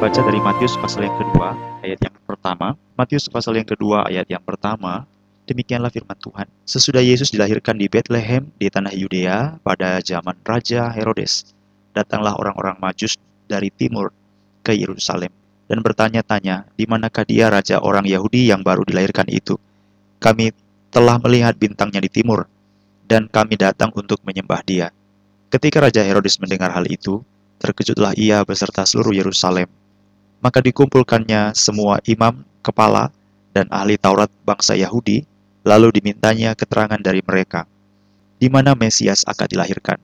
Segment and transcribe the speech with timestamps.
[0.00, 1.52] baca dari Matius pasal yang kedua,
[1.84, 2.72] ayat yang pertama.
[2.96, 5.04] Matius pasal yang kedua, ayat yang pertama.
[5.44, 6.48] Demikianlah firman Tuhan.
[6.64, 11.52] Sesudah Yesus dilahirkan di Bethlehem di tanah Yudea pada zaman Raja Herodes,
[11.92, 14.08] datanglah orang-orang Majus dari timur
[14.64, 15.28] ke Yerusalem
[15.68, 19.60] dan bertanya-tanya, di manakah dia raja orang Yahudi yang baru dilahirkan itu?
[20.16, 20.50] Kami
[20.88, 22.48] telah melihat bintangnya di timur,
[23.04, 24.90] dan kami datang untuk menyembah dia.
[25.52, 27.22] Ketika Raja Herodes mendengar hal itu,
[27.62, 29.70] terkejutlah ia beserta seluruh Yerusalem.
[30.40, 33.12] Maka dikumpulkannya semua imam, kepala,
[33.52, 35.28] dan ahli Taurat bangsa Yahudi,
[35.64, 37.68] lalu dimintanya keterangan dari mereka,
[38.40, 40.00] di mana Mesias akan dilahirkan.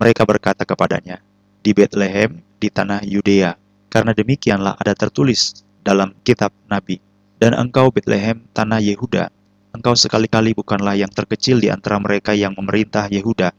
[0.00, 1.20] Mereka berkata kepadanya,
[1.60, 3.52] di Bethlehem, di tanah Yudea,
[3.92, 6.96] karena demikianlah ada tertulis dalam kitab Nabi.
[7.36, 9.28] Dan engkau Bethlehem, tanah Yehuda,
[9.76, 13.52] engkau sekali-kali bukanlah yang terkecil di antara mereka yang memerintah Yehuda,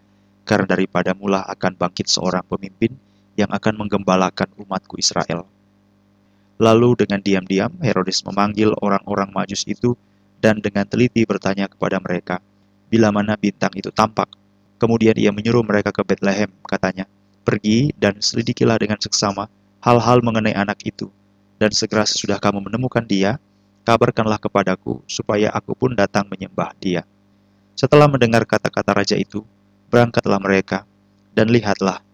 [0.46, 2.94] karena daripada mula akan bangkit seorang pemimpin
[3.38, 5.46] yang akan menggembalakan umatku Israel.
[6.62, 9.98] Lalu dengan diam-diam Herodes memanggil orang-orang majus itu
[10.38, 12.38] dan dengan teliti bertanya kepada mereka,
[12.86, 14.30] bila mana bintang itu tampak.
[14.78, 17.10] Kemudian ia menyuruh mereka ke Bethlehem, katanya,
[17.42, 19.50] Pergi dan selidikilah dengan seksama
[19.82, 21.10] hal-hal mengenai anak itu,
[21.58, 23.42] dan segera sesudah kamu menemukan dia,
[23.82, 27.02] kabarkanlah kepadaku, supaya aku pun datang menyembah dia.
[27.74, 29.42] Setelah mendengar kata-kata raja itu,
[29.90, 30.86] berangkatlah mereka,
[31.34, 32.06] dan lihatlah,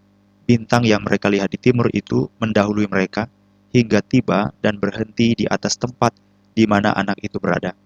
[0.48, 3.28] bintang yang mereka lihat di timur itu mendahului mereka,
[3.72, 6.14] hingga tiba dan berhenti di atas tempat
[6.56, 7.76] di mana anak itu berada.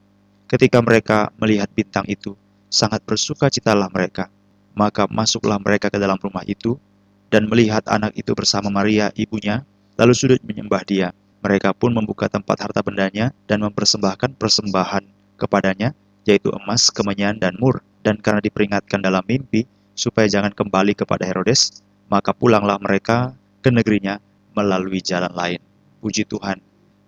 [0.48, 2.36] Ketika mereka melihat bintang itu,
[2.72, 4.28] sangat bersuka citalah mereka.
[4.72, 6.80] Maka masuklah mereka ke dalam rumah itu,
[7.28, 9.64] dan melihat anak itu bersama Maria, ibunya,
[9.96, 11.12] lalu sudut menyembah dia.
[11.40, 15.04] Mereka pun membuka tempat harta bendanya dan mempersembahkan persembahan
[15.40, 15.96] kepadanya,
[16.28, 17.80] yaitu emas, kemenyan, dan mur.
[18.04, 19.64] Dan karena diperingatkan dalam mimpi,
[19.96, 21.80] supaya jangan kembali kepada Herodes,
[22.12, 23.32] maka pulanglah mereka
[23.64, 24.20] ke negerinya
[24.52, 25.71] melalui jalan lain.
[26.02, 26.58] Puji Tuhan.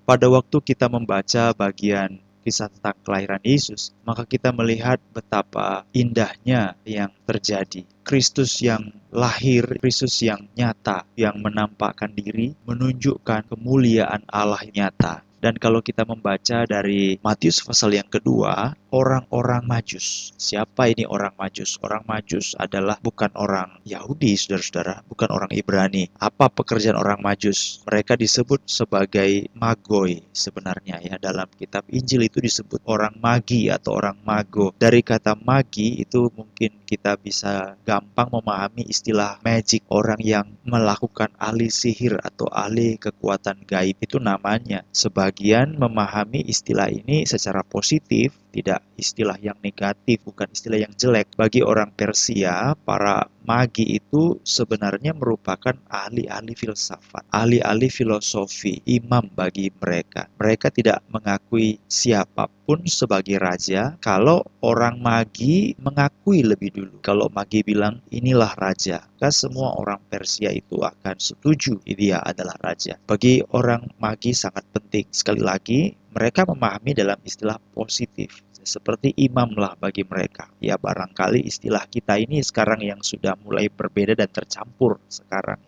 [0.07, 7.11] Pada waktu kita membaca bagian kisah tentang kelahiran Yesus, maka kita melihat betapa indahnya yang
[7.25, 7.89] terjadi.
[8.05, 15.25] Kristus yang lahir, Kristus yang nyata, yang menampakkan diri, menunjukkan kemuliaan Allah nyata.
[15.45, 20.33] Dan kalau kita membaca dari Matius pasal yang kedua, orang-orang Majus.
[20.41, 21.77] Siapa ini orang Majus?
[21.85, 26.09] Orang Majus adalah bukan orang Yahudi, saudara-saudara, bukan orang Ibrani.
[26.17, 27.85] Apa pekerjaan orang Majus?
[27.85, 34.17] Mereka disebut sebagai magoi sebenarnya ya dalam kitab Injil itu disebut orang magi atau orang
[34.23, 34.71] mago.
[34.79, 41.67] Dari kata magi itu mungkin kita bisa gampang memahami istilah magic, orang yang melakukan ahli
[41.67, 48.87] sihir atau ahli kekuatan gaib itu namanya sebagai sebagian memahami istilah ini secara positif, tidak
[48.95, 51.35] istilah yang negatif, bukan istilah yang jelek.
[51.35, 60.31] Bagi orang Persia, para magi itu sebenarnya merupakan ahli-ahli filsafat, ahli-ahli filosofi, imam bagi mereka.
[60.39, 66.97] Mereka tidak mengakui siapa pun sebagai raja kalau orang magi mengakui lebih dulu.
[67.05, 73.01] Kalau magi bilang inilah raja, maka semua orang Persia itu akan setuju dia adalah raja.
[73.09, 75.09] Bagi orang magi sangat penting.
[75.09, 80.49] Sekali lagi, mereka memahami dalam istilah positif seperti imam lah bagi mereka.
[80.59, 85.61] Ya barangkali istilah kita ini sekarang yang sudah mulai berbeda dan tercampur sekarang.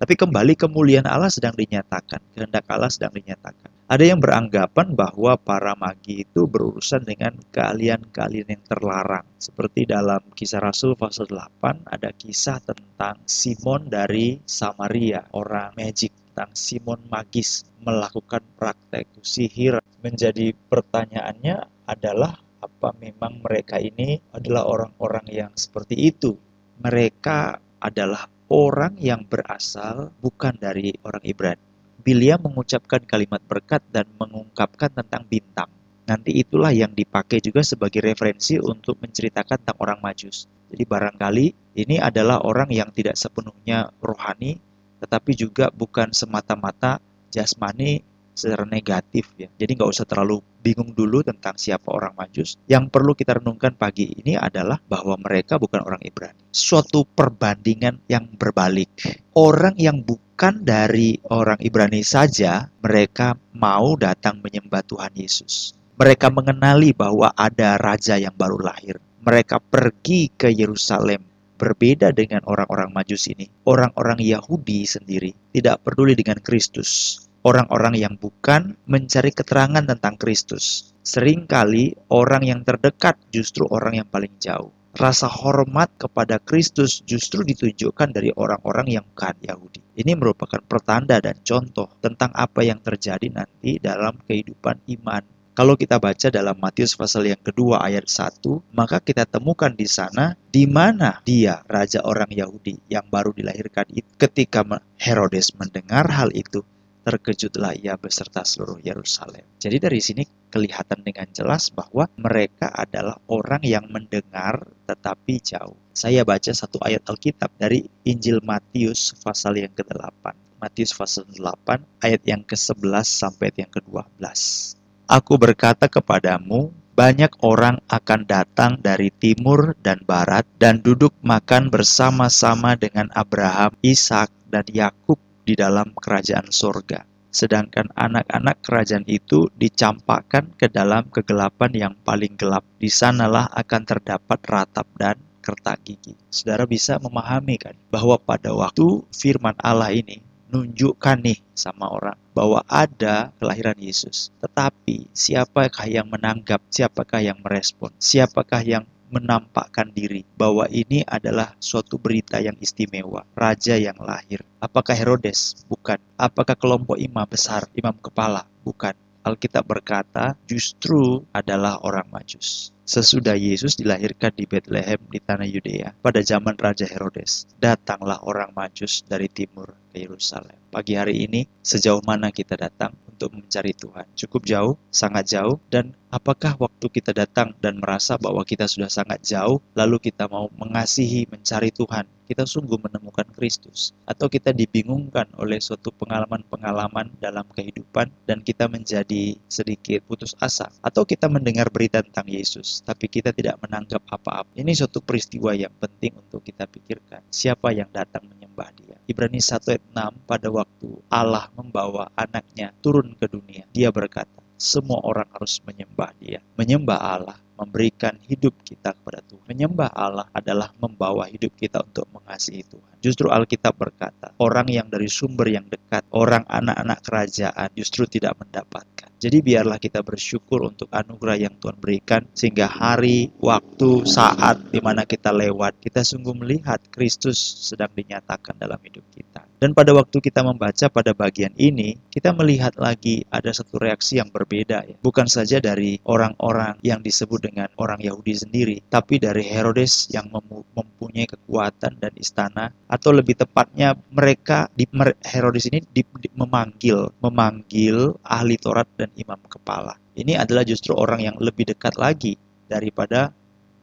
[0.00, 3.68] Tapi kembali kemuliaan Allah sedang dinyatakan, kehendak Allah sedang dinyatakan.
[3.90, 9.26] Ada yang beranggapan bahwa para magi itu berurusan dengan keahlian-keahlian yang terlarang.
[9.36, 16.56] Seperti dalam kisah Rasul pasal 8 ada kisah tentang Simon dari Samaria, orang magic, tentang
[16.56, 19.76] Simon magis melakukan praktek sihir.
[20.00, 26.40] Menjadi pertanyaannya adalah apa memang mereka ini adalah orang-orang yang seperti itu.
[26.80, 31.60] Mereka adalah orang yang berasal bukan dari orang Ibrani.
[32.00, 35.68] Bilia mengucapkan kalimat berkat dan mengungkapkan tentang bintang.
[36.08, 40.48] Nanti itulah yang dipakai juga sebagai referensi untuk menceritakan tentang orang Majus.
[40.72, 41.46] Jadi barangkali
[41.84, 44.56] ini adalah orang yang tidak sepenuhnya rohani,
[45.00, 47.00] tetapi juga bukan semata-mata
[47.32, 48.04] jasmani
[48.40, 49.48] secara negatif ya.
[49.60, 52.56] Jadi nggak usah terlalu bingung dulu tentang siapa orang Majus.
[52.64, 56.40] Yang perlu kita renungkan pagi ini adalah bahwa mereka bukan orang Ibrani.
[56.48, 58.88] Suatu perbandingan yang berbalik.
[59.36, 65.76] Orang yang bukan dari orang Ibrani saja, mereka mau datang menyembah Tuhan Yesus.
[66.00, 68.96] Mereka mengenali bahwa ada raja yang baru lahir.
[69.20, 71.20] Mereka pergi ke Yerusalem
[71.60, 73.52] berbeda dengan orang-orang Majus ini.
[73.68, 80.92] Orang-orang Yahudi sendiri tidak peduli dengan Kristus orang-orang yang bukan mencari keterangan tentang Kristus.
[81.00, 84.72] Seringkali orang yang terdekat justru orang yang paling jauh.
[84.90, 89.78] rasa hormat kepada Kristus justru ditunjukkan dari orang-orang yang bukan Yahudi.
[89.94, 95.98] Ini merupakan pertanda dan contoh tentang apa yang terjadi nanti dalam kehidupan iman kalau kita
[95.98, 101.18] baca dalam Matius pasal yang kedua ayat 1, maka kita temukan di sana di mana
[101.26, 104.06] dia raja orang Yahudi yang baru dilahirkan itu.
[104.14, 104.62] Ketika
[104.96, 106.62] Herodes mendengar hal itu,
[107.02, 109.42] terkejutlah ia beserta seluruh Yerusalem.
[109.58, 110.22] Jadi dari sini
[110.54, 115.74] kelihatan dengan jelas bahwa mereka adalah orang yang mendengar tetapi jauh.
[115.90, 120.30] Saya baca satu ayat Alkitab dari Injil Matius pasal yang ke-8.
[120.60, 124.79] Matius pasal 8 ayat yang ke-11 sampai yang ke-12.
[125.10, 132.78] Aku berkata kepadamu, banyak orang akan datang dari timur dan barat dan duduk makan bersama-sama
[132.78, 137.02] dengan Abraham, Ishak, dan Yakub di dalam kerajaan sorga.
[137.34, 142.62] Sedangkan anak-anak kerajaan itu dicampakkan ke dalam kegelapan yang paling gelap.
[142.78, 146.14] Di sanalah akan terdapat ratap dan kertak gigi.
[146.30, 152.60] Saudara bisa memahami kan bahwa pada waktu firman Allah ini nunjukkan nih sama orang bahwa
[152.66, 154.34] ada kelahiran Yesus.
[154.42, 161.98] Tetapi siapakah yang menanggap, siapakah yang merespon, siapakah yang menampakkan diri bahwa ini adalah suatu
[161.98, 164.46] berita yang istimewa, raja yang lahir.
[164.62, 165.66] Apakah Herodes?
[165.66, 165.98] Bukan.
[166.14, 168.46] Apakah kelompok imam besar, imam kepala?
[168.62, 168.94] Bukan.
[169.20, 172.72] Alkitab berkata justru adalah orang Majus.
[172.88, 179.06] Sesudah Yesus dilahirkan di Bethlehem di tanah Yudea pada zaman Raja Herodes, datanglah orang Majus
[179.06, 180.56] dari timur ke Yerusalem.
[180.70, 184.06] Pagi hari ini, sejauh mana kita datang untuk mencari Tuhan?
[184.14, 189.20] Cukup jauh, sangat jauh, dan apakah waktu kita datang dan merasa bahwa kita sudah sangat
[189.22, 195.58] jauh, lalu kita mau mengasihi, mencari Tuhan, kita sungguh menemukan Kristus, atau kita dibingungkan oleh
[195.58, 202.30] suatu pengalaman-pengalaman dalam kehidupan dan kita menjadi sedikit putus asa, atau kita mendengar berita tentang
[202.30, 204.52] Yesus, tapi kita tidak menanggap apa-apa.
[204.56, 207.24] Ini suatu peristiwa yang penting untuk kita pikirkan.
[207.30, 208.96] Siapa yang datang menyembah Dia?
[209.06, 215.00] Ibrani 1 ayat 6 pada waktu Allah membawa anaknya turun ke dunia, Dia berkata, semua
[215.00, 216.44] orang harus menyembah Dia.
[216.60, 219.44] Menyembah Allah memberikan hidup kita kepada Tuhan.
[219.48, 222.96] Menyembah Allah adalah membawa hidup kita untuk mengasihi Tuhan.
[223.00, 228.99] Justru Alkitab berkata, orang yang dari sumber yang dekat, orang anak-anak kerajaan justru tidak mendapatkan.
[229.20, 235.04] Jadi biarlah kita bersyukur untuk anugerah yang Tuhan berikan sehingga hari, waktu, saat di mana
[235.04, 239.49] kita lewat, kita sungguh melihat Kristus sedang dinyatakan dalam hidup kita.
[239.60, 244.32] Dan pada waktu kita membaca pada bagian ini, kita melihat lagi ada satu reaksi yang
[244.32, 244.96] berbeda ya.
[245.04, 250.32] Bukan saja dari orang-orang yang disebut dengan orang Yahudi sendiri, tapi dari Herodes yang
[250.72, 254.88] mempunyai kekuatan dan istana atau lebih tepatnya mereka di
[255.28, 259.92] Herodes ini di, di, memanggil memanggil ahli Taurat dan imam kepala.
[260.16, 263.28] Ini adalah justru orang yang lebih dekat lagi daripada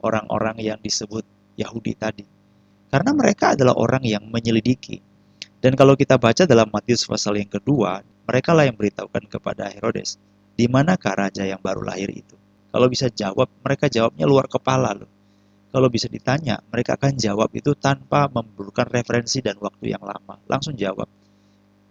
[0.01, 1.21] orang-orang yang disebut
[1.53, 2.25] Yahudi tadi.
[2.88, 5.03] Karena mereka adalah orang yang menyelidiki,
[5.67, 10.15] dan kalau kita baca dalam Matius pasal yang kedua, mereka lah yang beritahukan kepada Herodes,
[10.55, 12.39] di manakah raja yang baru lahir itu?
[12.71, 15.11] Kalau bisa jawab, mereka jawabnya luar kepala loh.
[15.67, 20.39] Kalau bisa ditanya, mereka akan jawab itu tanpa memerlukan referensi dan waktu yang lama.
[20.47, 21.11] Langsung jawab.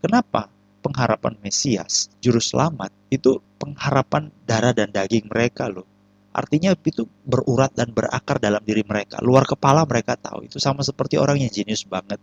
[0.00, 0.49] Kenapa?
[0.81, 5.84] Pengharapan Mesias, juru selamat, itu pengharapan darah dan daging mereka loh.
[6.32, 9.20] Artinya itu berurat dan berakar dalam diri mereka.
[9.20, 10.49] Luar kepala mereka tahu.
[10.49, 12.17] Itu sama seperti orang yang jenius banget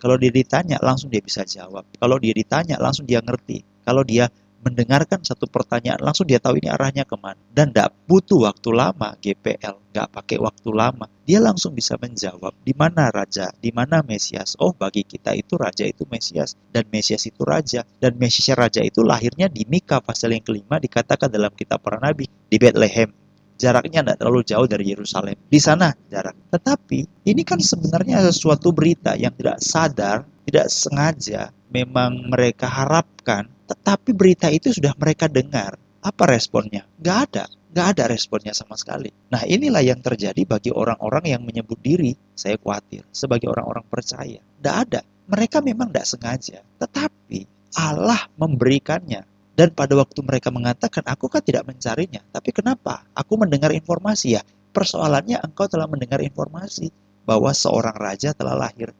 [0.00, 1.84] kalau dia ditanya, langsung dia bisa jawab.
[2.00, 3.60] Kalau dia ditanya, langsung dia ngerti.
[3.84, 7.36] Kalau dia mendengarkan satu pertanyaan, langsung dia tahu ini arahnya ke mana.
[7.52, 11.04] Dan tidak butuh waktu lama GPL, nggak pakai waktu lama.
[11.28, 14.56] Dia langsung bisa menjawab, di mana Raja, di mana Mesias.
[14.56, 17.84] Oh, bagi kita itu Raja itu Mesias, dan Mesias itu Raja.
[18.00, 22.24] Dan Mesias Raja itu lahirnya di Mika pasal yang kelima dikatakan dalam kitab para nabi,
[22.48, 23.19] di Bethlehem
[23.60, 25.36] jaraknya tidak terlalu jauh dari Yerusalem.
[25.36, 26.32] Di sana jarak.
[26.48, 34.16] Tetapi ini kan sebenarnya sesuatu berita yang tidak sadar, tidak sengaja memang mereka harapkan, tetapi
[34.16, 35.78] berita itu sudah mereka dengar.
[36.00, 36.88] Apa responnya?
[36.98, 37.44] Gak ada.
[37.70, 39.12] Gak ada responnya sama sekali.
[39.30, 44.42] Nah inilah yang terjadi bagi orang-orang yang menyebut diri, saya khawatir, sebagai orang-orang percaya.
[44.58, 45.00] Gak ada.
[45.30, 46.58] Mereka memang tidak sengaja.
[46.82, 47.46] Tetapi
[47.78, 49.22] Allah memberikannya
[49.60, 52.24] dan pada waktu mereka mengatakan, aku kan tidak mencarinya.
[52.32, 53.04] Tapi kenapa?
[53.12, 54.42] Aku mendengar informasi ya.
[54.72, 56.88] Persoalannya engkau telah mendengar informasi
[57.28, 58.96] bahwa seorang raja telah lahir.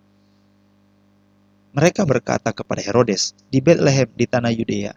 [1.72, 4.92] Mereka berkata kepada Herodes di Bethlehem di tanah Yudea,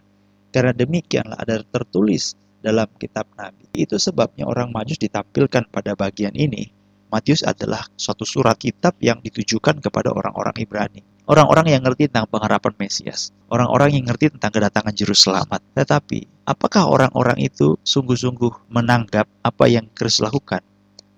[0.52, 3.64] karena demikianlah ada tertulis dalam kitab Nabi.
[3.72, 6.68] Itu sebabnya orang Majus ditampilkan pada bagian ini.
[7.08, 11.00] Matius adalah suatu surat kitab yang ditujukan kepada orang-orang Ibrani.
[11.24, 13.32] Orang-orang yang ngerti tentang pengharapan Mesias.
[13.54, 15.62] Orang-orang yang ngerti tentang kedatangan Juru Selamat.
[15.78, 20.58] Tetapi, apakah orang-orang itu sungguh-sungguh menanggap apa yang Kristus lakukan?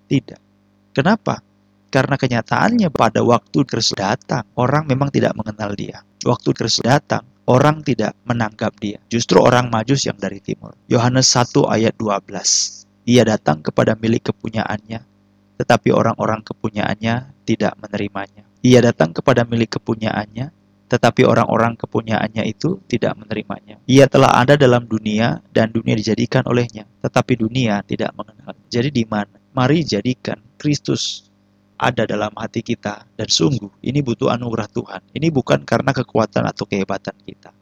[0.04, 0.36] Tidak.
[0.92, 1.40] Kenapa?
[1.88, 6.04] Karena kenyataannya pada waktu Kristus datang, orang memang tidak mengenal dia.
[6.28, 9.00] Waktu Kristus datang, orang tidak menangkap dia.
[9.08, 10.76] Justru orang majus yang dari timur.
[10.92, 12.84] Yohanes 1 ayat 12.
[13.08, 15.00] Ia datang kepada milik kepunyaannya,
[15.56, 18.44] tetapi orang-orang kepunyaannya tidak menerimanya.
[18.66, 20.52] Ia datang kepada milik kepunyaannya,
[20.86, 23.82] tetapi orang-orang kepunyaannya itu tidak menerimanya.
[23.90, 28.54] Ia telah ada dalam dunia dan dunia dijadikan olehnya, tetapi dunia tidak mengenal.
[28.70, 29.34] Jadi di mana?
[29.56, 31.26] Mari jadikan Kristus
[31.76, 35.02] ada dalam hati kita dan sungguh ini butuh anugerah Tuhan.
[35.12, 37.52] Ini bukan karena kekuatan atau kehebatan kita.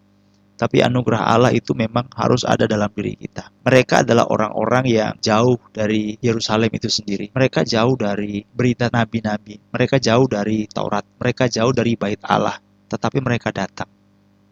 [0.54, 3.50] Tapi anugerah Allah itu memang harus ada dalam diri kita.
[3.66, 7.34] Mereka adalah orang-orang yang jauh dari Yerusalem itu sendiri.
[7.34, 9.58] Mereka jauh dari berita nabi-nabi.
[9.74, 11.02] Mereka jauh dari Taurat.
[11.18, 12.54] Mereka jauh dari bait Allah.
[12.94, 13.90] Tetapi mereka datang.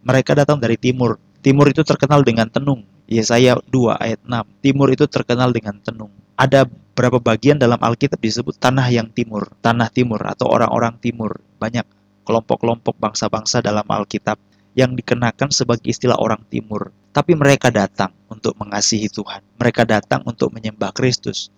[0.03, 1.23] Mereka datang dari timur.
[1.39, 2.83] Timur itu terkenal dengan tenung.
[3.07, 4.67] Yesaya 2 ayat 6.
[4.67, 6.11] Timur itu terkenal dengan tenung.
[6.35, 11.39] Ada berapa bagian dalam Alkitab disebut tanah yang timur, tanah timur atau orang-orang timur.
[11.63, 11.87] Banyak
[12.27, 14.39] kelompok-kelompok bangsa-bangsa dalam Alkitab
[14.75, 16.91] yang dikenakan sebagai istilah orang timur.
[17.13, 19.45] Tapi mereka datang untuk mengasihi Tuhan.
[19.61, 21.53] Mereka datang untuk menyembah Kristus.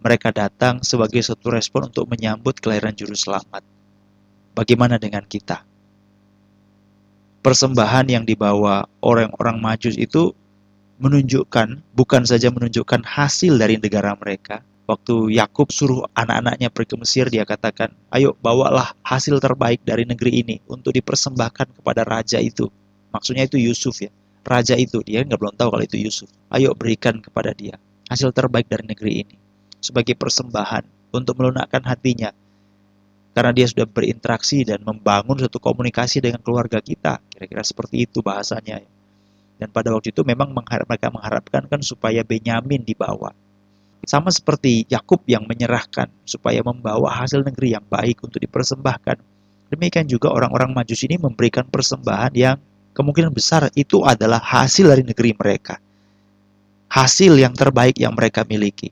[0.00, 3.60] Mereka datang sebagai suatu respon untuk menyambut kelahiran juru selamat.
[4.54, 5.66] Bagaimana dengan kita?
[7.40, 10.36] Persembahan yang dibawa orang-orang majus itu
[11.00, 17.24] menunjukkan, bukan saja menunjukkan hasil dari negara mereka, Waktu Yakub suruh anak-anaknya pergi ke Mesir,
[17.30, 22.66] dia katakan, ayo bawalah hasil terbaik dari negeri ini untuk dipersembahkan kepada raja itu.
[23.14, 24.10] Maksudnya itu Yusuf ya.
[24.42, 26.26] Raja itu, dia nggak belum tahu kalau itu Yusuf.
[26.50, 27.78] Ayo berikan kepada dia
[28.10, 29.38] hasil terbaik dari negeri ini.
[29.78, 32.34] Sebagai persembahan untuk melunakkan hatinya.
[33.40, 37.24] Karena dia sudah berinteraksi dan membangun suatu komunikasi dengan keluarga kita.
[37.32, 38.84] Kira-kira seperti itu bahasanya.
[39.56, 43.32] Dan pada waktu itu memang mereka mengharapkan kan supaya Benyamin dibawa
[44.08, 49.20] sama seperti Yakub yang menyerahkan supaya membawa hasil negeri yang baik untuk dipersembahkan.
[49.70, 52.56] Demikian juga orang-orang Majus ini memberikan persembahan yang
[52.96, 55.78] kemungkinan besar itu adalah hasil dari negeri mereka.
[56.90, 58.90] Hasil yang terbaik yang mereka miliki.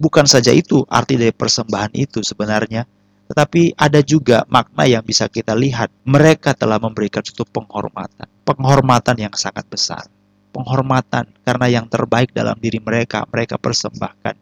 [0.00, 2.88] Bukan saja itu arti dari persembahan itu sebenarnya,
[3.30, 5.86] tetapi ada juga makna yang bisa kita lihat.
[6.02, 8.26] Mereka telah memberikan suatu penghormatan.
[8.42, 10.02] Penghormatan yang sangat besar
[10.50, 14.34] penghormatan karena yang terbaik dalam diri mereka mereka persembahkan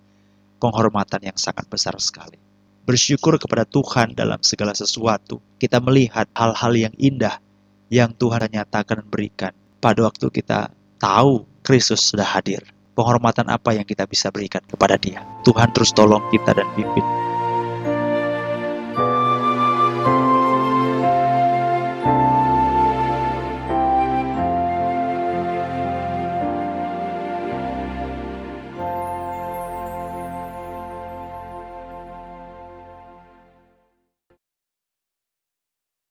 [0.59, 2.41] penghormatan yang sangat besar sekali.
[2.89, 5.39] Bersyukur kepada Tuhan dalam segala sesuatu.
[5.61, 7.37] Kita melihat hal-hal yang indah
[7.93, 12.65] yang Tuhan nyatakan berikan pada waktu kita tahu Kristus sudah hadir.
[12.97, 15.23] Penghormatan apa yang kita bisa berikan kepada Dia?
[15.47, 17.05] Tuhan terus tolong kita dan pimpin